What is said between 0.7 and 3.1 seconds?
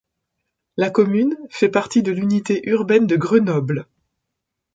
La commune fait partie de l'unité urbaine